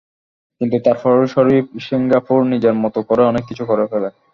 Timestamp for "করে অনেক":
3.09-3.43